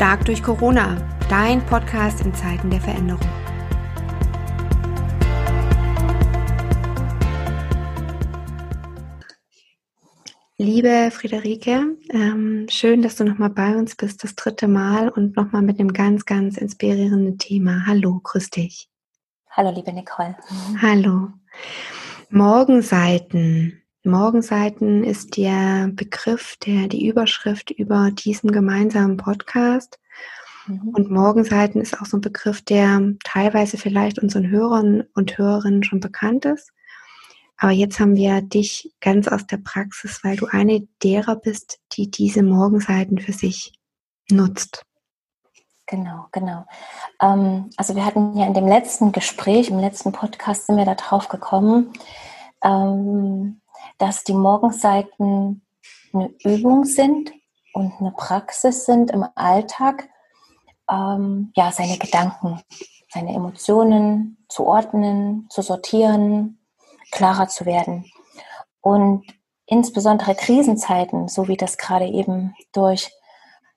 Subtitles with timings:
[0.00, 0.96] Stark durch Corona,
[1.28, 3.20] dein Podcast in Zeiten der Veränderung.
[10.56, 15.60] Liebe Friederike, ähm, schön, dass du nochmal bei uns bist, das dritte Mal und nochmal
[15.60, 17.84] mit einem ganz, ganz inspirierenden Thema.
[17.84, 18.88] Hallo, grüß dich.
[19.50, 20.34] Hallo, liebe Nicole.
[20.80, 21.28] Hallo.
[22.30, 23.82] Morgenseiten.
[24.02, 29.98] Morgenseiten ist der Begriff, der die Überschrift über diesem gemeinsamen Podcast.
[30.66, 30.88] Mhm.
[30.88, 36.00] Und Morgenseiten ist auch so ein Begriff, der teilweise vielleicht unseren Hörern und Hörerinnen schon
[36.00, 36.70] bekannt ist.
[37.58, 42.10] Aber jetzt haben wir dich ganz aus der Praxis, weil du eine derer bist, die
[42.10, 43.74] diese Morgenseiten für sich
[44.30, 44.82] nutzt.
[45.84, 46.64] Genau, genau.
[47.20, 50.94] Ähm, also wir hatten ja in dem letzten Gespräch, im letzten Podcast sind wir da
[50.94, 51.92] drauf gekommen,
[52.62, 53.59] ähm,
[54.00, 55.62] dass die Morgenseiten
[56.12, 57.32] eine Übung sind
[57.74, 60.08] und eine Praxis sind im Alltag,
[60.90, 62.60] ähm, ja, seine Gedanken,
[63.10, 66.58] seine Emotionen zu ordnen, zu sortieren,
[67.12, 68.10] klarer zu werden.
[68.80, 69.26] Und
[69.66, 73.12] insbesondere Krisenzeiten, so wie das gerade eben durch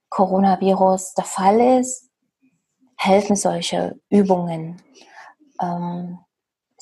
[0.09, 2.09] Coronavirus der Fall ist,
[2.95, 4.81] helfen solche Übungen.
[5.61, 6.19] Ähm,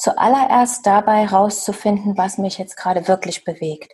[0.01, 3.93] zuallererst dabei herauszufinden, was mich jetzt gerade wirklich bewegt,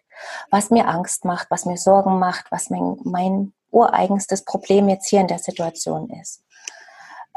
[0.50, 5.20] was mir Angst macht, was mir Sorgen macht, was mein, mein ureigenstes Problem jetzt hier
[5.20, 6.46] in der Situation ist.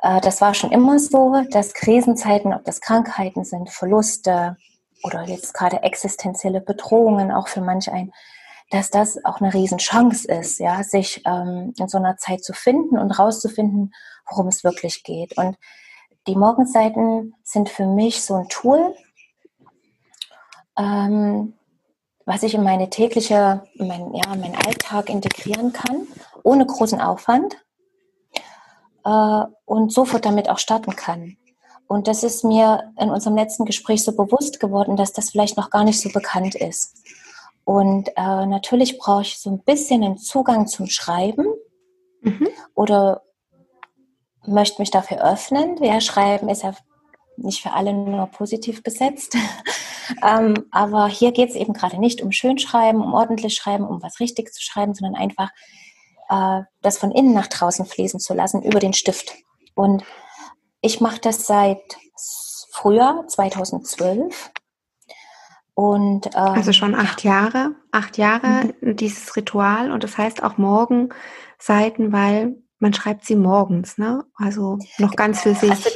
[0.03, 4.57] Äh, das war schon immer so, dass Krisenzeiten, ob das Krankheiten sind, Verluste
[5.03, 8.13] oder jetzt gerade existenzielle Bedrohungen auch für manch ein,
[8.71, 12.99] dass das auch eine Riesenchance ist, ja, sich ähm, in so einer Zeit zu finden
[12.99, 13.93] und rauszufinden,
[14.29, 15.37] worum es wirklich geht.
[15.37, 15.57] Und
[16.27, 18.95] die Morgenseiten sind für mich so ein Tool,
[20.79, 21.55] ähm,
[22.27, 26.07] was ich in meine tägliche, in mein, ja, meinen Alltag integrieren kann,
[26.43, 27.57] ohne großen Aufwand
[29.05, 31.37] äh, und sofort damit auch starten kann.
[31.89, 35.71] Und das ist mir in unserem letzten Gespräch so bewusst geworden, dass das vielleicht noch
[35.71, 37.03] gar nicht so bekannt ist.
[37.65, 41.47] Und äh, natürlich brauche ich so ein bisschen einen Zugang zum Schreiben
[42.21, 42.49] mhm.
[42.75, 43.23] oder
[44.47, 45.83] möchte mich dafür öffnen.
[45.83, 46.75] Ja, Schreiben ist ja
[47.37, 49.37] nicht für alle nur positiv besetzt.
[50.23, 54.21] ähm, aber hier geht es eben gerade nicht um Schönschreiben, um ordentlich Schreiben, um was
[54.21, 55.51] richtig zu schreiben, sondern einfach
[56.29, 59.35] äh, das von innen nach draußen fließen zu lassen über den Stift.
[59.75, 60.05] Und
[60.81, 61.99] ich mache das seit
[62.71, 64.51] Frühjahr 2012.
[65.75, 68.97] Und, ähm, also schon acht Jahre, acht Jahre mhm.
[68.97, 71.11] dieses Ritual und das heißt auch morgen
[71.59, 74.25] Seiten, weil man schreibt sie morgens, ne?
[74.35, 75.71] Also noch ganz für sich.
[75.71, 75.91] Also,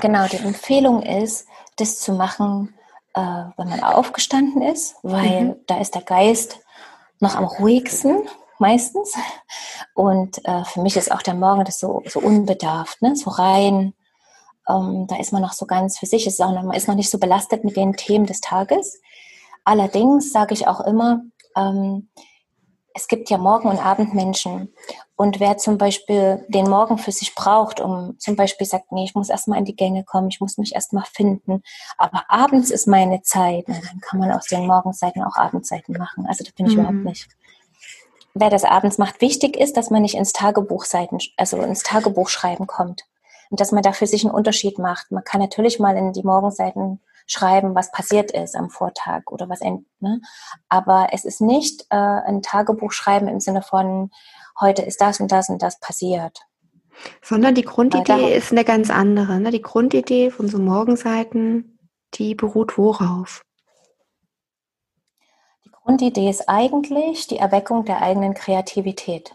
[0.00, 1.46] genau, die Empfehlung ist,
[1.76, 2.74] das zu machen,
[3.14, 5.54] äh, wenn man aufgestanden ist, weil mhm.
[5.66, 6.60] da ist der Geist
[7.20, 8.28] noch am ruhigsten
[8.58, 9.14] meistens.
[9.94, 13.16] Und äh, für mich ist auch der Morgen das so, so unbedarft, ne?
[13.16, 13.94] so rein.
[14.68, 16.94] Ähm, da ist man noch so ganz für sich, ist auch noch, man ist noch
[16.94, 19.00] nicht so belastet mit den Themen des Tages.
[19.64, 21.22] Allerdings sage ich auch immer,
[21.56, 22.08] ähm,
[22.94, 24.72] es gibt ja Morgen- und Abendmenschen.
[25.22, 29.14] Und wer zum Beispiel den Morgen für sich braucht, um zum Beispiel sagt, nee, ich
[29.14, 31.62] muss erstmal in die Gänge kommen, ich muss mich erstmal finden,
[31.96, 36.26] aber abends ist meine Zeit, na, dann kann man aus den Morgenzeiten auch Abendzeiten machen.
[36.26, 36.80] Also da bin ich mhm.
[36.80, 37.28] überhaupt nicht.
[38.34, 43.04] Wer das abends macht, wichtig ist, dass man nicht ins Tagebuchseiten, also ins Tagebuchschreiben kommt.
[43.50, 45.12] Und dass man dafür sich einen Unterschied macht.
[45.12, 49.60] Man kann natürlich mal in die Morgenseiten schreiben, was passiert ist am Vortag oder was,
[49.60, 50.20] ne?
[50.68, 54.10] aber es ist nicht äh, ein Tagebuch schreiben im Sinne von,
[54.60, 56.38] heute ist das und das und das passiert.
[57.22, 59.40] Sondern die Grundidee ist eine ganz andere.
[59.40, 59.50] Ne?
[59.50, 61.78] Die Grundidee von so Morgenseiten,
[62.14, 63.42] die beruht worauf?
[65.64, 69.34] Die Grundidee ist eigentlich die Erweckung der eigenen Kreativität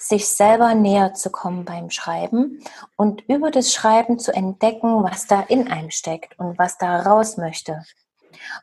[0.00, 2.62] sich selber näher zu kommen beim Schreiben
[2.96, 7.36] und über das Schreiben zu entdecken, was da in einem steckt und was da raus
[7.36, 7.84] möchte.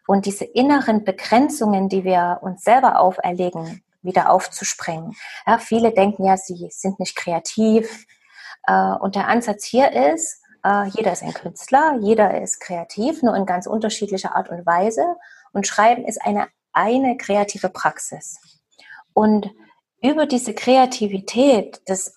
[0.07, 5.15] Und diese inneren Begrenzungen, die wir uns selber auferlegen, wieder aufzusprengen.
[5.45, 8.05] Ja, viele denken ja, sie sind nicht kreativ.
[8.67, 13.35] Äh, und der Ansatz hier ist, äh, jeder ist ein Künstler, jeder ist kreativ, nur
[13.35, 15.15] in ganz unterschiedlicher Art und Weise.
[15.53, 18.39] Und Schreiben ist eine, eine kreative Praxis.
[19.13, 19.49] Und
[20.01, 22.15] über diese Kreativität des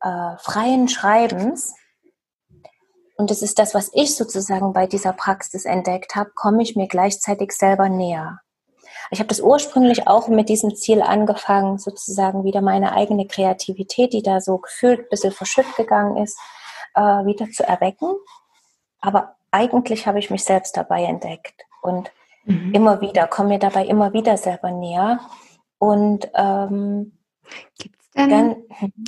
[0.00, 1.74] äh, freien Schreibens,
[3.16, 6.86] und das ist das, was ich sozusagen bei dieser Praxis entdeckt habe, komme ich mir
[6.86, 8.40] gleichzeitig selber näher.
[9.10, 14.22] Ich habe das ursprünglich auch mit diesem Ziel angefangen, sozusagen wieder meine eigene Kreativität, die
[14.22, 16.38] da so gefühlt ein bisschen verschütt gegangen ist,
[16.94, 18.14] äh, wieder zu erwecken.
[19.00, 22.10] Aber eigentlich habe ich mich selbst dabei entdeckt und
[22.44, 22.74] mhm.
[22.74, 25.20] immer wieder, komme mir dabei immer wieder selber näher.
[25.78, 27.12] Und ähm,
[27.78, 28.56] Gibt es Ähm,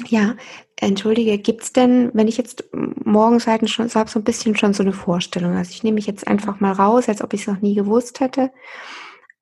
[0.07, 0.35] ja,
[0.77, 4.73] entschuldige, gibt es denn, wenn ich jetzt Morgenseiten schon, so habe so ein bisschen schon
[4.73, 5.57] so eine Vorstellung.
[5.57, 8.21] Also ich nehme mich jetzt einfach mal raus, als ob ich es noch nie gewusst
[8.21, 8.51] hätte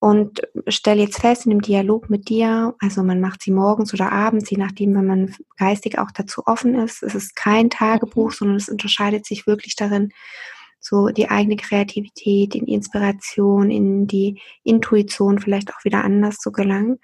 [0.01, 4.13] und stelle jetzt fest in dem Dialog mit dir, also man macht sie morgens oder
[4.13, 7.03] abends, je nachdem, wenn man geistig auch dazu offen ist.
[7.03, 10.11] Es ist kein Tagebuch, sondern es unterscheidet sich wirklich darin,
[10.81, 16.53] so die eigene Kreativität, in die Inspiration, in die Intuition vielleicht auch wieder anders zu
[16.53, 16.99] gelangen.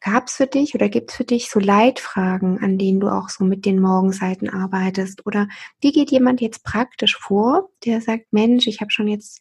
[0.00, 3.30] Gab es für dich oder gibt es für dich so Leitfragen, an denen du auch
[3.30, 5.24] so mit den Morgenseiten arbeitest?
[5.24, 5.48] Oder
[5.80, 9.40] wie geht jemand jetzt praktisch vor, der sagt, Mensch, ich habe schon jetzt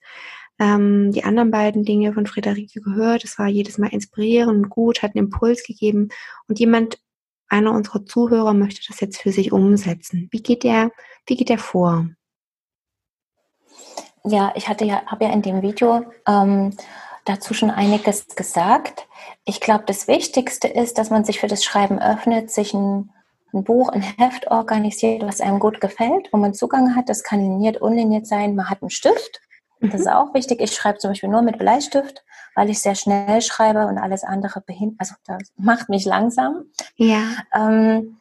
[0.60, 5.16] ähm, die anderen beiden Dinge von Friederike gehört, es war jedes Mal inspirierend gut, hat
[5.16, 6.10] einen Impuls gegeben
[6.48, 7.00] und jemand,
[7.50, 10.28] einer unserer Zuhörer möchte das jetzt für sich umsetzen.
[10.32, 10.92] Wie geht der,
[11.28, 12.08] wie geht der vor?
[14.26, 16.76] Ja, ich hatte ja, habe ja in dem Video ähm,
[17.26, 19.08] dazu schon einiges gesagt.
[19.46, 23.12] Ich glaube, das Wichtigste ist, dass man sich für das Schreiben öffnet, sich ein,
[23.54, 27.10] ein, Buch, ein Heft organisiert, was einem gut gefällt, wo man Zugang hat.
[27.10, 28.56] Das kann liniert, unliniert sein.
[28.56, 29.42] Man hat einen Stift.
[29.92, 30.62] Das ist auch wichtig.
[30.62, 32.24] Ich schreibe zum Beispiel nur mit Bleistift,
[32.56, 35.00] weil ich sehr schnell schreibe und alles andere behindert.
[35.00, 36.66] Also das macht mich langsam.
[36.96, 37.24] Ja.
[37.54, 38.18] Ähm,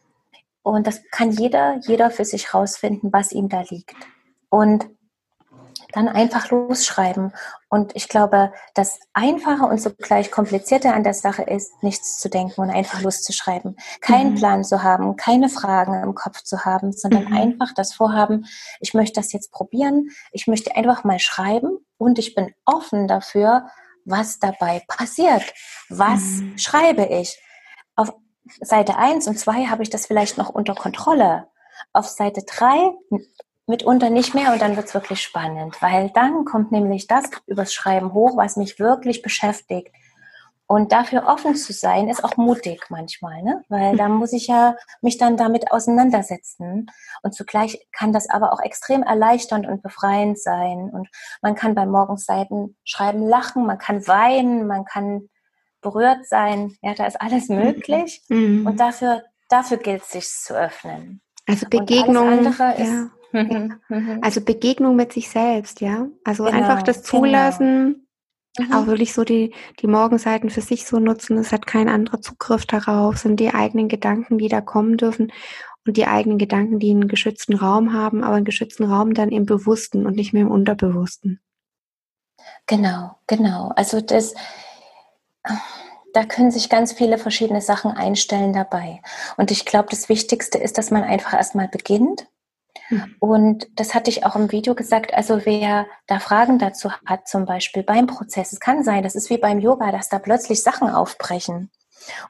[0.62, 3.94] und das kann jeder, jeder für sich rausfinden, was ihm da liegt.
[4.48, 4.86] Und
[5.92, 7.32] dann einfach losschreiben.
[7.68, 12.60] Und ich glaube, das Einfache und zugleich Komplizierte an der Sache ist, nichts zu denken
[12.60, 13.76] und einfach loszuschreiben.
[14.00, 14.36] Keinen mhm.
[14.36, 17.36] Plan zu haben, keine Fragen im Kopf zu haben, sondern mhm.
[17.36, 18.46] einfach das Vorhaben,
[18.80, 23.66] ich möchte das jetzt probieren, ich möchte einfach mal schreiben und ich bin offen dafür,
[24.04, 25.54] was dabei passiert.
[25.88, 26.58] Was mhm.
[26.58, 27.40] schreibe ich?
[27.94, 28.12] Auf
[28.60, 31.48] Seite 1 und 2 habe ich das vielleicht noch unter Kontrolle.
[31.92, 32.92] Auf Seite 3
[33.66, 37.72] mitunter nicht mehr und dann wird es wirklich spannend, weil dann kommt nämlich das übers
[37.72, 39.94] Schreiben hoch, was mich wirklich beschäftigt.
[40.66, 43.62] Und dafür offen zu sein, ist auch mutig manchmal, ne?
[43.68, 46.86] weil da muss ich ja mich dann damit auseinandersetzen.
[47.22, 50.88] Und zugleich kann das aber auch extrem erleichternd und befreiend sein.
[50.90, 51.08] Und
[51.42, 55.28] man kann beim Morgenseiten schreiben, lachen, man kann weinen, man kann
[55.82, 56.74] berührt sein.
[56.80, 57.56] Ja, da ist alles mhm.
[57.56, 58.22] möglich.
[58.28, 58.66] Mhm.
[58.66, 61.20] Und dafür, dafür gilt es sich zu öffnen.
[61.46, 62.44] Also Begegnungen.
[62.58, 63.10] Ja.
[63.32, 64.18] Mhm, mhm.
[64.22, 66.08] Also Begegnung mit sich selbst, ja.
[66.24, 67.24] Also genau, einfach das genau.
[67.24, 68.06] Zulassen,
[68.56, 68.82] genau.
[68.82, 71.38] auch wirklich so die, die Morgenseiten für sich so nutzen.
[71.38, 75.32] Es hat kein anderer Zugriff darauf, sind die eigenen Gedanken, die da kommen dürfen
[75.86, 79.46] und die eigenen Gedanken, die einen geschützten Raum haben, aber einen geschützten Raum dann im
[79.46, 81.40] Bewussten und nicht mehr im Unterbewussten.
[82.66, 83.72] Genau, genau.
[83.74, 84.34] Also das,
[86.12, 89.00] da können sich ganz viele verschiedene Sachen einstellen dabei.
[89.36, 92.26] Und ich glaube, das Wichtigste ist, dass man einfach erstmal beginnt.
[93.18, 95.14] Und das hatte ich auch im Video gesagt.
[95.14, 99.30] Also wer da Fragen dazu hat, zum Beispiel beim Prozess, es kann sein, das ist
[99.30, 101.70] wie beim Yoga, dass da plötzlich Sachen aufbrechen.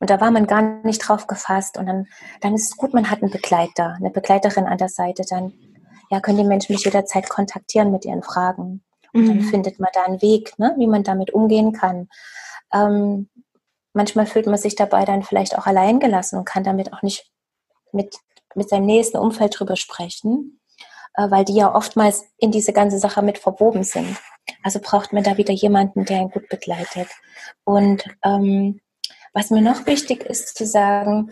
[0.01, 1.79] Und da war man gar nicht drauf gefasst.
[1.79, 2.07] Und dann,
[2.41, 5.23] dann ist es gut, man hat einen Begleiter, eine Begleiterin an der Seite.
[5.29, 5.53] Dann
[6.11, 8.83] ja, können die Menschen mich jederzeit kontaktieren mit ihren Fragen.
[9.13, 9.29] Und mhm.
[9.29, 12.09] dann findet man da einen Weg, ne, wie man damit umgehen kann.
[12.73, 13.29] Ähm,
[13.93, 17.31] manchmal fühlt man sich dabei dann vielleicht auch allein gelassen und kann damit auch nicht
[17.93, 18.17] mit
[18.55, 20.61] mit seinem nächsten Umfeld drüber sprechen,
[21.15, 24.17] äh, weil die ja oftmals in diese ganze Sache mit verwoben sind.
[24.63, 27.09] Also braucht man da wieder jemanden, der ihn gut begleitet.
[27.65, 28.81] Und ähm,
[29.33, 31.31] was mir noch wichtig ist zu sagen,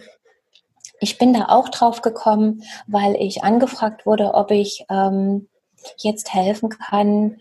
[1.00, 5.49] ich bin da auch drauf gekommen, weil ich angefragt wurde, ob ich ähm,
[5.97, 7.39] jetzt helfen kann,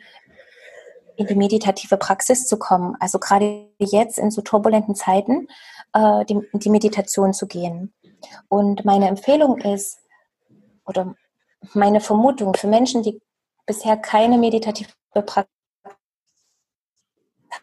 [1.18, 2.96] in die meditative Praxis zu kommen.
[3.00, 5.48] Also gerade jetzt in so turbulenten Zeiten
[5.94, 7.94] äh, die, die Meditation zu gehen.
[8.48, 10.00] Und meine Empfehlung ist,
[10.86, 11.16] oder
[11.74, 13.22] meine Vermutung für Menschen, die
[13.66, 15.52] bisher keine meditative Praxis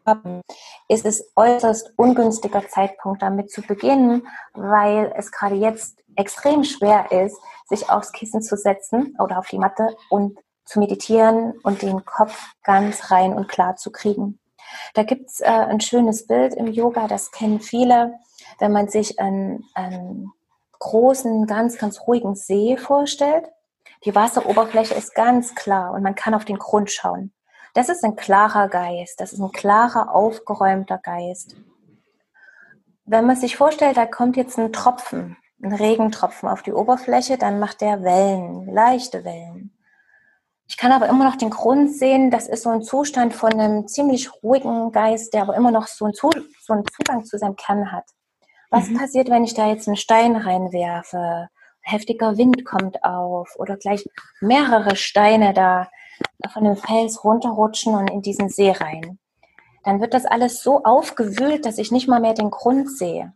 [0.04, 0.40] haben,
[0.88, 7.36] ist es äußerst ungünstiger Zeitpunkt damit zu beginnen, weil es gerade jetzt extrem schwer ist,
[7.68, 12.52] sich aufs Kissen zu setzen oder auf die Matte und zu meditieren und den Kopf
[12.62, 14.38] ganz rein und klar zu kriegen.
[14.94, 18.18] Da gibt es äh, ein schönes Bild im Yoga, das kennen viele,
[18.58, 20.32] wenn man sich einen, einen
[20.78, 23.46] großen, ganz, ganz ruhigen See vorstellt.
[24.04, 27.32] Die Wasseroberfläche ist ganz klar und man kann auf den Grund schauen.
[27.74, 31.56] Das ist ein klarer Geist, das ist ein klarer, aufgeräumter Geist.
[33.04, 37.58] Wenn man sich vorstellt, da kommt jetzt ein Tropfen, ein Regentropfen auf die Oberfläche, dann
[37.58, 39.76] macht der Wellen, leichte Wellen.
[40.68, 43.86] Ich kann aber immer noch den Grund sehen, das ist so ein Zustand von einem
[43.86, 48.04] ziemlich ruhigen Geist, der aber immer noch so einen, Zugang zu seinem Kern hat.
[48.70, 48.98] Was mhm.
[48.98, 51.48] passiert, wenn ich da jetzt einen Stein reinwerfe?
[51.80, 54.04] Heftiger Wind kommt auf oder gleich
[54.40, 55.88] mehrere Steine da
[56.52, 59.18] von dem Fels runterrutschen und in diesen See rein.
[59.84, 63.32] Dann wird das alles so aufgewühlt, dass ich nicht mal mehr den Grund sehe.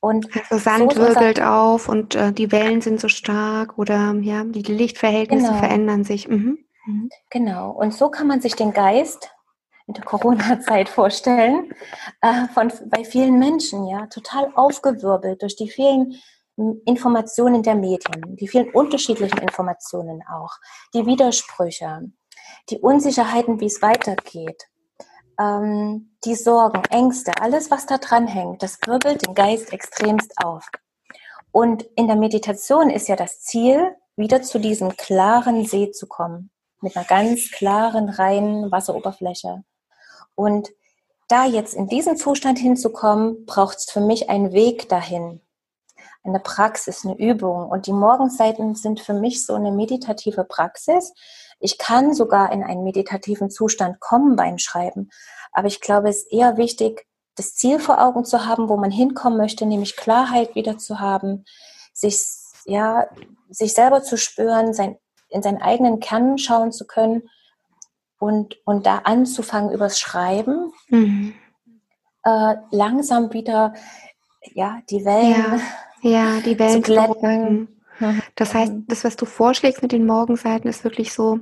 [0.00, 4.44] Und also Sand so wirbelt auf und äh, die Wellen sind so stark oder ja,
[4.44, 5.58] die Lichtverhältnisse genau.
[5.58, 6.28] verändern sich.
[6.28, 6.58] Mhm.
[6.86, 7.10] Mhm.
[7.30, 7.70] Genau.
[7.70, 9.30] Und so kann man sich den Geist
[9.86, 11.72] in der Corona-Zeit vorstellen,
[12.20, 16.16] äh, von, bei vielen Menschen, ja, total aufgewirbelt durch die vielen
[16.56, 20.54] hm, Informationen der Medien, die vielen unterschiedlichen Informationen auch,
[20.92, 22.10] die Widersprüche,
[22.70, 24.64] die Unsicherheiten, wie es weitergeht,
[25.38, 30.68] ähm, die Sorgen, Ängste, alles, was da dran hängt, das wirbelt den Geist extremst auf.
[31.52, 36.50] Und in der Meditation ist ja das Ziel, wieder zu diesem klaren See zu kommen,
[36.80, 39.62] mit einer ganz klaren, reinen Wasseroberfläche.
[40.36, 40.70] Und
[41.28, 45.40] da jetzt in diesen Zustand hinzukommen, braucht es für mich einen Weg dahin,
[46.22, 47.68] eine Praxis, eine Übung.
[47.68, 51.12] Und die Morgenseiten sind für mich so eine meditative Praxis.
[51.58, 55.10] Ich kann sogar in einen meditativen Zustand kommen beim Schreiben.
[55.52, 58.90] Aber ich glaube, es ist eher wichtig, das Ziel vor Augen zu haben, wo man
[58.90, 61.44] hinkommen möchte, nämlich Klarheit wieder zu haben,
[61.92, 62.22] sich,
[62.64, 63.06] ja,
[63.50, 64.96] sich selber zu spüren, sein,
[65.28, 67.28] in seinen eigenen Kern schauen zu können
[68.18, 71.34] und, und da anzufangen übers Schreiben, mhm.
[72.24, 73.74] äh, langsam wieder
[74.54, 75.60] ja, die Wellen,
[76.02, 77.68] ja, ja die Wellen zu glätten.
[77.98, 78.22] Mhm.
[78.34, 81.40] Das heißt, das, was du vorschlägst mit den Morgenseiten, ist wirklich so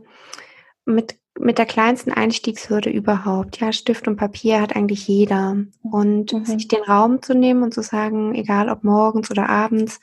[0.85, 3.61] mit, mit der kleinsten Einstiegshürde überhaupt.
[3.61, 5.57] Ja, Stift und Papier hat eigentlich jeder.
[5.83, 6.45] Und mhm.
[6.45, 10.01] sich den Raum zu nehmen und zu sagen, egal ob morgens oder abends,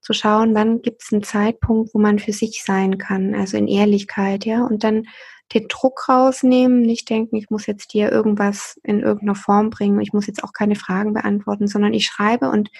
[0.00, 3.68] zu schauen, wann gibt es einen Zeitpunkt, wo man für sich sein kann, also in
[3.68, 5.06] Ehrlichkeit, ja, und dann
[5.52, 10.12] den Druck rausnehmen, nicht denken, ich muss jetzt dir irgendwas in irgendeiner Form bringen, ich
[10.12, 12.70] muss jetzt auch keine Fragen beantworten, sondern ich schreibe und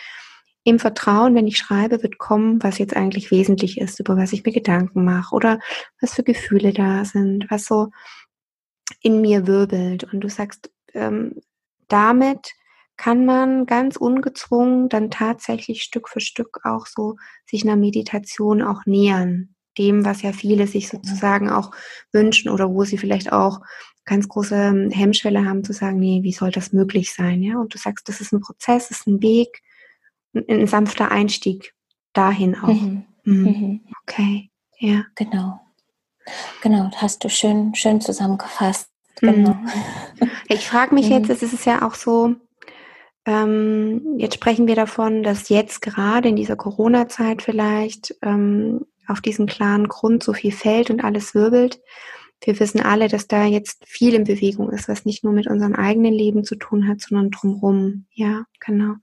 [0.63, 4.45] im Vertrauen, wenn ich schreibe, wird kommen, was jetzt eigentlich wesentlich ist, über was ich
[4.45, 5.59] mir Gedanken mache oder
[6.01, 7.89] was für Gefühle da sind, was so
[9.01, 10.05] in mir wirbelt.
[10.13, 11.41] Und du sagst, ähm,
[11.89, 12.53] damit
[12.99, 18.85] kann man ganz ungezwungen dann tatsächlich Stück für Stück auch so sich einer Meditation auch
[18.85, 21.71] nähern dem, was ja viele sich sozusagen auch
[22.13, 23.61] wünschen oder wo sie vielleicht auch
[24.05, 27.43] ganz große ähm, Hemmschwelle haben zu sagen, nee, wie soll das möglich sein?
[27.43, 29.63] Ja, und du sagst, das ist ein Prozess, das ist ein Weg,
[30.35, 31.75] ein, ein sanfter Einstieg
[32.13, 32.69] dahin auch.
[32.69, 33.05] Mhm.
[33.25, 33.45] Mhm.
[33.45, 33.81] mhm.
[34.03, 35.05] Okay, ja.
[35.15, 35.61] Genau.
[36.63, 38.91] Genau, hast du schön, schön zusammengefasst.
[39.17, 39.55] Genau.
[39.55, 40.31] Mhm.
[40.49, 41.35] Ich frage mich jetzt, mhm.
[41.35, 42.35] es ist ja auch so,
[43.27, 49.47] ähm, jetzt sprechen wir davon, dass jetzt gerade in dieser Corona-Zeit vielleicht ähm, auf diesen
[49.47, 51.81] klaren Grund so viel fällt und alles wirbelt.
[52.43, 55.75] Wir wissen alle, dass da jetzt viel in Bewegung ist, was nicht nur mit unserem
[55.75, 58.07] eigenen Leben zu tun hat, sondern drumherum.
[58.13, 58.95] Ja, genau.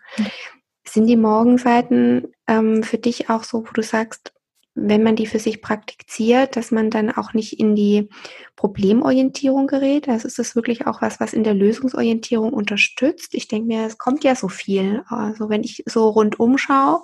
[0.87, 4.33] Sind die Morgenseiten ähm, für dich auch so, wo du sagst,
[4.73, 8.09] wenn man die für sich praktiziert, dass man dann auch nicht in die
[8.55, 10.07] Problemorientierung gerät?
[10.07, 13.33] Also ist das wirklich auch was, was in der Lösungsorientierung unterstützt?
[13.33, 15.03] Ich denke mir, es kommt ja so viel.
[15.07, 17.01] Also wenn ich so rundum schaue,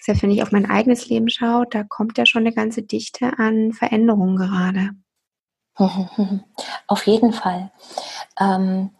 [0.00, 3.38] selbst wenn ich auf mein eigenes Leben schaue, da kommt ja schon eine ganze Dichte
[3.38, 4.90] an Veränderungen gerade.
[6.86, 7.70] Auf jeden Fall.
[8.38, 8.90] Ähm,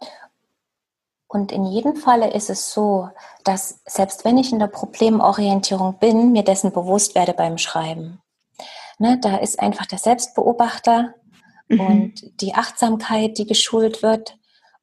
[1.27, 3.09] und in jedem Falle ist es so,
[3.43, 8.21] dass selbst wenn ich in der Problemorientierung bin, mir dessen bewusst werde beim Schreiben.
[8.99, 11.15] Ne, da ist einfach der Selbstbeobachter
[11.69, 11.79] mhm.
[11.79, 14.37] und die Achtsamkeit, die geschult wird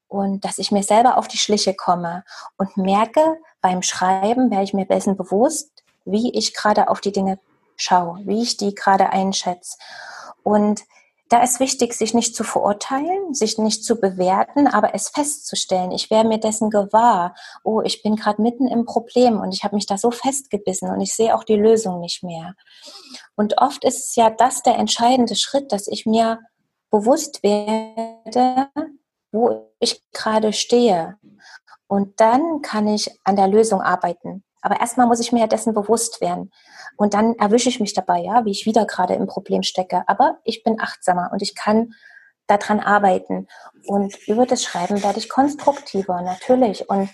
[0.08, 2.25] und dass ich mir selber auf die Schliche komme
[2.56, 5.77] und merke, beim Schreiben werde ich mir dessen bewusst,
[6.10, 7.38] wie ich gerade auf die Dinge
[7.76, 9.76] schaue, wie ich die gerade einschätze.
[10.42, 10.82] Und
[11.28, 15.92] da ist wichtig, sich nicht zu verurteilen, sich nicht zu bewerten, aber es festzustellen.
[15.92, 19.74] Ich wäre mir dessen gewahr, oh, ich bin gerade mitten im Problem und ich habe
[19.74, 22.54] mich da so festgebissen und ich sehe auch die Lösung nicht mehr.
[23.36, 26.40] Und oft ist ja das der entscheidende Schritt, dass ich mir
[26.90, 28.68] bewusst werde,
[29.30, 31.18] wo ich gerade stehe.
[31.88, 34.44] Und dann kann ich an der Lösung arbeiten.
[34.60, 36.50] Aber erstmal muss ich mir ja dessen bewusst werden.
[36.96, 40.02] Und dann erwische ich mich dabei, ja, wie ich wieder gerade im Problem stecke.
[40.06, 41.94] Aber ich bin achtsamer und ich kann
[42.46, 43.46] daran arbeiten.
[43.86, 46.88] Und über das Schreiben werde ich konstruktiver, natürlich.
[46.88, 47.10] Und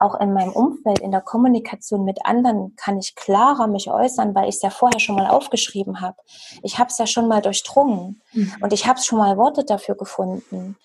[0.00, 4.48] auch in meinem Umfeld, in der Kommunikation mit anderen kann ich klarer mich äußern, weil
[4.48, 6.16] ich es ja vorher schon mal aufgeschrieben habe.
[6.62, 8.54] Ich habe es ja schon mal durchdrungen mhm.
[8.60, 10.76] und ich habe schon mal Worte dafür gefunden.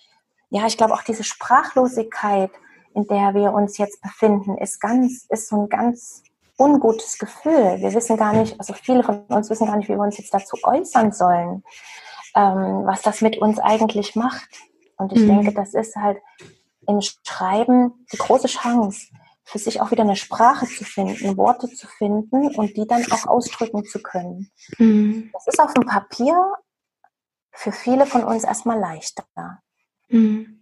[0.49, 2.51] Ja, ich glaube auch diese Sprachlosigkeit,
[2.95, 6.23] in der wir uns jetzt befinden, ist ganz, ist so ein ganz
[6.57, 7.77] ungutes Gefühl.
[7.79, 10.33] Wir wissen gar nicht, also viele von uns wissen gar nicht, wie wir uns jetzt
[10.33, 11.63] dazu äußern sollen,
[12.35, 14.49] ähm, was das mit uns eigentlich macht.
[14.97, 15.27] Und ich mhm.
[15.27, 16.19] denke, das ist halt
[16.87, 19.07] im Schreiben die große Chance,
[19.45, 23.27] für sich auch wieder eine Sprache zu finden, Worte zu finden und die dann auch
[23.27, 24.49] ausdrücken zu können.
[24.77, 25.31] Mhm.
[25.33, 26.35] Das ist auf dem Papier
[27.51, 29.25] für viele von uns erstmal leichter.
[30.13, 30.59] Mhm.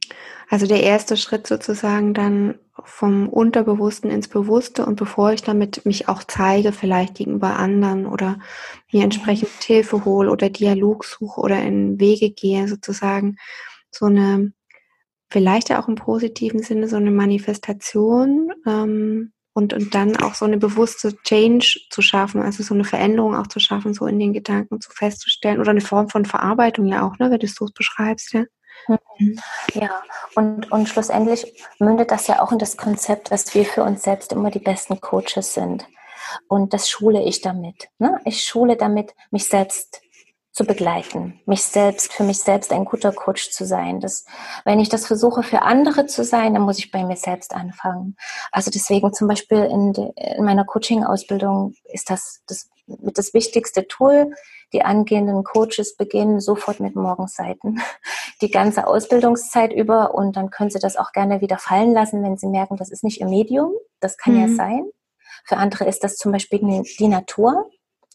[0.50, 6.10] Also der erste Schritt sozusagen dann, vom Unterbewussten ins Bewusste und bevor ich damit mich
[6.10, 8.40] auch zeige, vielleicht gegenüber anderen oder
[8.92, 13.36] mir entsprechend Hilfe hole oder Dialog suche oder in Wege gehe, sozusagen
[13.92, 14.54] so eine,
[15.30, 20.58] vielleicht auch im positiven Sinne, so eine Manifestation ähm, und, und dann auch so eine
[20.58, 24.82] bewusste Change zu schaffen, also so eine Veränderung auch zu schaffen, so in den Gedanken
[24.82, 28.34] zu festzustellen oder eine Form von Verarbeitung ja auch, ne, wenn du es so beschreibst,
[28.34, 28.46] ja.
[28.88, 29.40] Mhm.
[29.74, 30.02] Ja,
[30.36, 34.32] und, und schlussendlich mündet das ja auch in das Konzept, dass wir für uns selbst
[34.32, 35.86] immer die besten Coaches sind.
[36.48, 37.90] Und das schule ich damit.
[38.00, 38.20] Ne?
[38.26, 40.02] Ich schule damit, mich selbst
[40.54, 44.02] zu begleiten, mich selbst, für mich selbst ein guter Coach zu sein.
[44.02, 44.26] Das,
[44.66, 48.18] wenn ich das versuche, für andere zu sein, dann muss ich bei mir selbst anfangen.
[48.52, 54.32] Also deswegen zum Beispiel in, de, in meiner Coaching-Ausbildung ist das, das das wichtigste Tool.
[54.74, 57.82] Die angehenden Coaches beginnen sofort mit Morgenseiten.
[58.42, 62.38] Die ganze Ausbildungszeit über und dann können sie das auch gerne wieder fallen lassen, wenn
[62.38, 63.74] sie merken, das ist nicht ihr Medium.
[64.00, 64.42] Das kann mhm.
[64.42, 64.86] ja sein.
[65.46, 66.60] Für andere ist das zum Beispiel
[67.00, 67.70] die Natur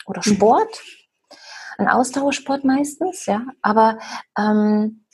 [0.07, 0.35] oder mhm.
[0.35, 0.83] Sport.
[1.79, 3.43] Ein Ausdauersport meistens, ja.
[3.63, 3.99] Aber
[4.39, 5.07] ähm,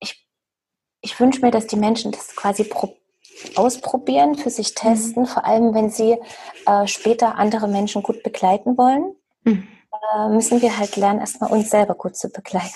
[0.00, 0.26] ich,
[1.00, 3.00] ich wünsche mir, dass die Menschen das quasi probieren
[3.56, 4.74] ausprobieren, für sich mhm.
[4.74, 5.26] testen, mhm.
[5.26, 6.18] vor allem wenn sie
[6.66, 9.14] äh, später andere Menschen gut begleiten wollen.
[9.44, 9.68] Mhm.
[10.14, 12.74] Äh, müssen wir halt lernen, erstmal uns selber gut zu begleiten.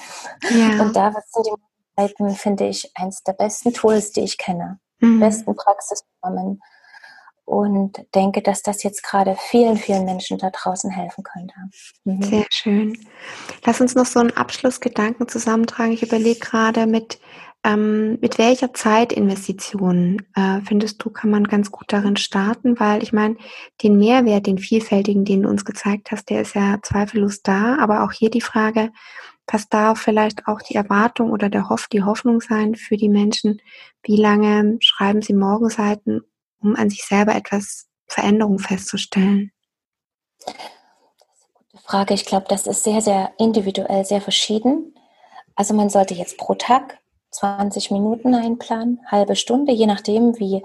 [0.51, 0.83] Ja.
[0.83, 1.53] Und da sind die
[1.97, 4.79] Begleiten, finde ich, eines der besten Tools, die ich kenne.
[5.01, 5.21] Mhm.
[5.21, 6.61] Besten Praxisformen.
[7.45, 11.55] Und denke, dass das jetzt gerade vielen, vielen Menschen da draußen helfen könnte.
[12.05, 12.23] Mhm.
[12.23, 12.99] Sehr schön.
[13.65, 15.93] Lass uns noch so einen Abschlussgedanken zusammentragen.
[15.93, 17.19] Ich überlege gerade mit
[17.69, 22.81] ähm, mit welcher Zeitinvestition äh, findest du, kann man ganz gut darin starten?
[22.81, 23.37] Weil ich meine,
[23.83, 27.77] den Mehrwert, den vielfältigen, den du uns gezeigt hast, der ist ja zweifellos da.
[27.77, 28.91] Aber auch hier die Frage,
[29.47, 33.61] was darf vielleicht auch die Erwartung oder der Hoff, die Hoffnung sein für die Menschen?
[34.03, 36.23] Wie lange schreiben sie Morgenseiten,
[36.61, 39.53] um an sich selber etwas Veränderung festzustellen?
[41.85, 42.15] Frage.
[42.15, 44.95] Ich glaube, das ist sehr, sehr individuell, sehr verschieden.
[45.55, 46.99] Also man sollte jetzt pro Tag
[47.39, 50.65] 20 Minuten einplanen, halbe Stunde, je nachdem, wie,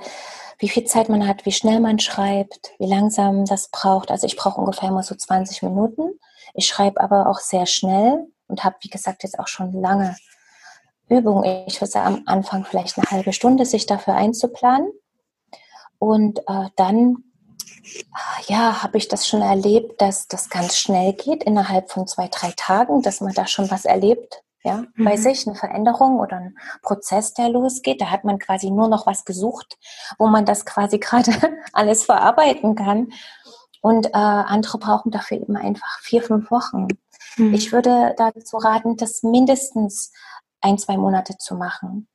[0.58, 4.10] wie viel Zeit man hat, wie schnell man schreibt, wie langsam das braucht.
[4.10, 6.20] Also ich brauche ungefähr immer so 20 Minuten.
[6.56, 10.16] Ich schreibe aber auch sehr schnell und habe, wie gesagt, jetzt auch schon lange
[11.10, 11.44] Übung.
[11.68, 14.92] Ich würde am Anfang vielleicht eine halbe Stunde, sich dafür einzuplanen.
[16.00, 17.18] Und äh, dann,
[18.48, 22.52] ja, habe ich das schon erlebt, dass das ganz schnell geht, innerhalb von zwei, drei
[22.56, 25.06] Tagen, dass man da schon was erlebt ja, mhm.
[25.06, 28.02] bei sich, eine Veränderung oder ein Prozess, der losgeht.
[28.02, 29.78] Da hat man quasi nur noch was gesucht,
[30.18, 31.32] wo man das quasi gerade
[31.74, 33.10] alles verarbeiten kann.
[33.82, 36.88] Und äh, andere brauchen dafür eben einfach vier, fünf Wochen.
[37.36, 37.54] Mhm.
[37.54, 40.14] Ich würde dazu raten, das mindestens
[40.62, 42.08] ein, zwei Monate zu machen.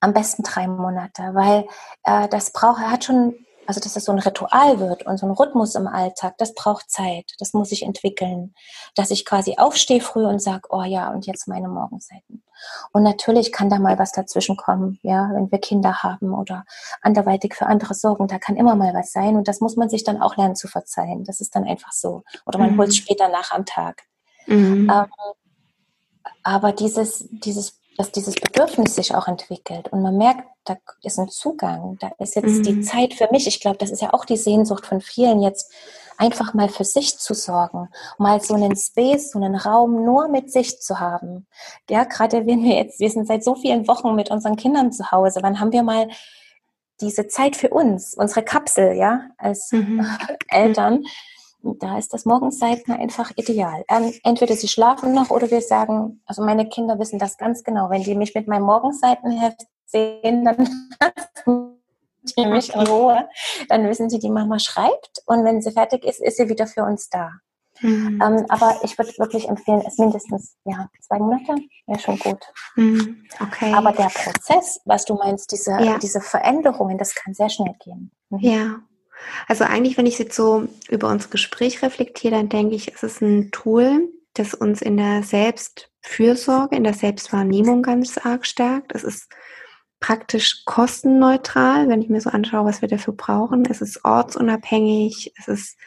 [0.00, 1.66] Am besten drei Monate, weil
[2.04, 3.34] äh, das braucht, er hat schon
[3.66, 6.90] also dass das so ein Ritual wird und so ein Rhythmus im Alltag, das braucht
[6.90, 8.54] Zeit, das muss sich entwickeln.
[8.94, 12.44] Dass ich quasi aufstehe früh und sage, oh ja, und jetzt meine Morgenseiten.
[12.92, 16.64] Und natürlich kann da mal was dazwischen kommen, ja, wenn wir Kinder haben oder
[17.02, 20.04] anderweitig für andere sorgen, da kann immer mal was sein und das muss man sich
[20.04, 21.24] dann auch lernen zu verzeihen.
[21.24, 22.22] Das ist dann einfach so.
[22.46, 22.78] Oder man mhm.
[22.78, 24.02] holt es später nach am Tag.
[24.46, 24.90] Mhm.
[24.90, 25.06] Ähm,
[26.42, 31.28] aber dieses, dieses dass dieses Bedürfnis sich auch entwickelt und man merkt, da ist ein
[31.28, 32.62] Zugang, da ist jetzt mhm.
[32.62, 33.46] die Zeit für mich.
[33.46, 35.72] Ich glaube, das ist ja auch die Sehnsucht von vielen, jetzt
[36.16, 40.50] einfach mal für sich zu sorgen, mal so einen Space, so einen Raum nur mit
[40.50, 41.46] sich zu haben.
[41.90, 45.10] Ja, gerade wenn wir jetzt, wir sind seit so vielen Wochen mit unseren Kindern zu
[45.10, 46.08] Hause, wann haben wir mal
[47.00, 50.06] diese Zeit für uns, unsere Kapsel, ja, als mhm.
[50.48, 51.04] Eltern?
[51.72, 53.84] Da ist das Morgenseiten einfach ideal.
[53.88, 57.88] Ähm, entweder sie schlafen noch oder wir sagen, also meine Kinder wissen das ganz genau.
[57.90, 60.68] Wenn die mich mit meinem Morgenseitenheft sehen, dann
[62.36, 63.28] die mich in Ruhe.
[63.68, 66.84] Dann wissen sie, die Mama schreibt und wenn sie fertig ist, ist sie wieder für
[66.84, 67.30] uns da.
[67.80, 68.22] Mhm.
[68.22, 72.40] Ähm, aber ich würde wirklich empfehlen, es mindestens ja, zwei Monate wäre schon gut.
[72.76, 73.24] Mhm.
[73.40, 73.72] Okay.
[73.74, 75.98] Aber der Prozess, was du meinst, diese, ja.
[75.98, 78.12] diese Veränderungen, das kann sehr schnell gehen.
[78.30, 78.38] Mhm.
[78.40, 78.80] Ja,
[79.48, 83.20] also eigentlich, wenn ich jetzt so über unser Gespräch reflektiere, dann denke ich, es ist
[83.20, 88.94] ein Tool, das uns in der Selbstfürsorge, in der Selbstwahrnehmung ganz arg stärkt.
[88.94, 89.28] Es ist
[90.00, 93.64] praktisch kostenneutral, wenn ich mir so anschaue, was wir dafür brauchen.
[93.64, 95.78] Es ist ortsunabhängig, es ist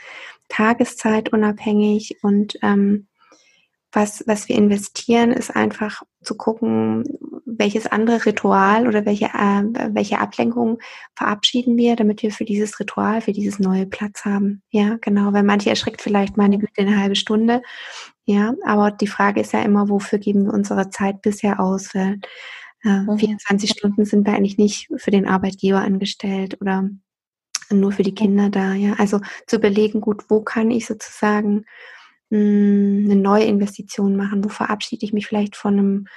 [0.49, 3.07] tageszeitunabhängig und ähm,
[3.91, 7.03] was, was wir investieren, ist einfach zu gucken,
[7.45, 9.63] welches andere Ritual oder welche, äh,
[9.93, 10.79] welche Ablenkung
[11.15, 14.61] verabschieden wir, damit wir für dieses Ritual, für dieses neue Platz haben.
[14.69, 17.61] Ja, genau, weil manche erschreckt vielleicht meine Güte eine halbe Stunde.
[18.25, 21.95] Ja, aber die Frage ist ja immer, wofür geben wir unsere Zeit bisher aus?
[21.95, 22.19] Weil
[22.83, 23.17] Äh, mhm.
[23.17, 26.89] 24 Stunden sind wir eigentlich nicht für den Arbeitgeber angestellt oder
[27.71, 28.93] nur für die Kinder da, ja.
[28.99, 31.65] Also zu überlegen, gut, wo kann ich sozusagen
[32.31, 34.43] eine neue Investition machen?
[34.43, 36.07] Wo verabschiede ich mich vielleicht von einem,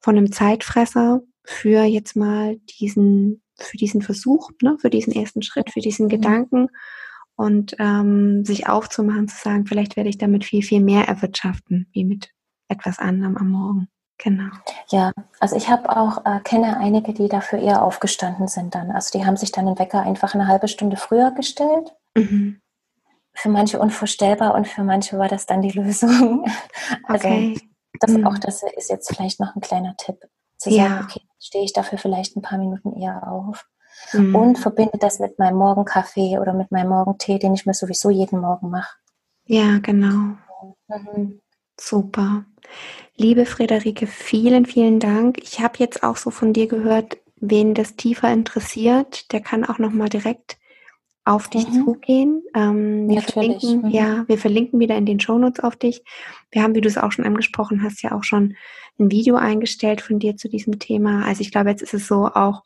[0.00, 5.70] von einem Zeitfresser für jetzt mal diesen, für diesen Versuch, ne, für diesen ersten Schritt,
[5.70, 6.10] für diesen mhm.
[6.10, 6.68] Gedanken
[7.36, 12.04] und ähm, sich aufzumachen, zu sagen, vielleicht werde ich damit viel, viel mehr erwirtschaften, wie
[12.04, 12.30] mit
[12.68, 13.88] etwas anderem am Morgen.
[14.18, 14.50] Genau.
[14.88, 18.90] Ja, also ich habe auch, äh, kenne einige, die dafür eher aufgestanden sind dann.
[18.90, 21.94] Also die haben sich dann den Wecker einfach eine halbe Stunde früher gestellt.
[22.16, 22.60] Mhm.
[23.40, 26.44] Für manche unvorstellbar und für manche war das dann die Lösung.
[27.04, 27.60] also okay.
[28.00, 28.26] das mhm.
[28.26, 30.16] auch das ist jetzt vielleicht noch ein kleiner Tipp.
[30.56, 30.88] Zu ja.
[30.88, 33.64] sagen, okay, stehe ich dafür vielleicht ein paar Minuten eher auf.
[34.12, 34.34] Mhm.
[34.34, 38.40] Und verbinde das mit meinem Morgenkaffee oder mit meinem Morgentee, den ich mir sowieso jeden
[38.40, 38.96] Morgen mache.
[39.46, 40.36] Ja, genau.
[40.88, 41.40] Mhm.
[41.80, 42.44] Super.
[43.16, 45.38] Liebe Friederike, vielen, vielen Dank.
[45.42, 49.78] Ich habe jetzt auch so von dir gehört, wen das tiefer interessiert, der kann auch
[49.78, 50.57] noch mal direkt
[51.28, 51.84] auf dich mhm.
[51.84, 52.42] zugehen.
[52.54, 53.90] Ähm, wir verlinken, mhm.
[53.90, 56.02] ja, wir verlinken wieder in den Shownotes auf dich.
[56.50, 58.56] Wir haben, wie du es auch schon angesprochen hast, ja auch schon
[58.98, 61.24] ein Video eingestellt von dir zu diesem Thema.
[61.24, 62.62] Also ich glaube, jetzt ist es so auch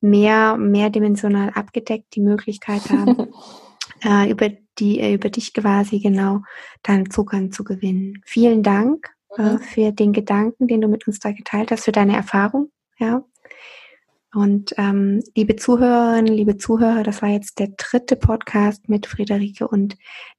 [0.00, 3.28] mehr, mehrdimensional abgedeckt, die Möglichkeit haben,
[4.04, 6.40] äh, über die, äh, über dich quasi genau
[6.82, 8.22] deinen Zugang zu gewinnen.
[8.24, 9.58] Vielen Dank äh, mhm.
[9.58, 13.22] für den Gedanken, den du mit uns da geteilt hast, für deine Erfahrung, ja.
[14.32, 19.96] Und ähm, liebe Zuhörerinnen, liebe Zuhörer, das war jetzt der dritte Podcast mit Friederike und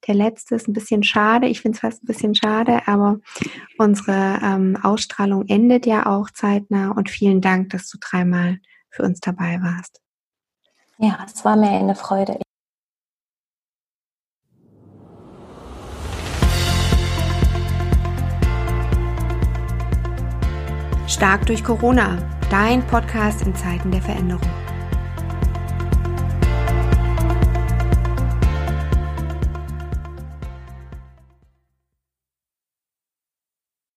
[0.08, 1.48] der letzte ist ein bisschen schade.
[1.48, 3.20] Ich finde es fast ein bisschen schade, aber
[3.78, 9.20] unsere ähm, Ausstrahlung endet ja auch zeitnah und vielen Dank, dass du dreimal für uns
[9.20, 10.02] dabei warst.
[10.98, 12.40] Ja, es war mir eine Freude.
[21.08, 24.42] Stark durch Corona, dein Podcast in Zeiten der Veränderung.